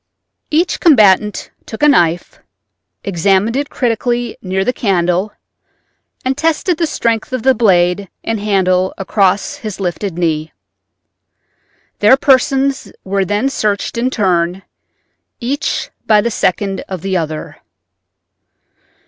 Each 0.49 0.79
combatant 0.79 1.51
took 1.67 1.83
a 1.83 1.87
knife, 1.87 2.39
examined 3.03 3.55
it 3.55 3.69
critically 3.69 4.35
near 4.41 4.65
the 4.65 4.73
candle 4.73 5.31
and 6.25 6.35
tested 6.35 6.79
the 6.79 6.87
strength 6.87 7.31
of 7.31 7.43
the 7.43 7.53
blade 7.53 8.09
and 8.23 8.39
handle 8.39 8.95
across 8.97 9.57
his 9.57 9.79
lifted 9.79 10.17
knee. 10.17 10.53
Their 11.99 12.17
persons 12.17 12.91
were 13.03 13.25
then 13.25 13.47
searched 13.47 13.95
in 13.95 14.09
turn, 14.09 14.63
each 15.39 15.91
by 16.07 16.19
the 16.19 16.31
second 16.31 16.81
of 16.89 17.03
the 17.03 17.15
other. 17.15 17.57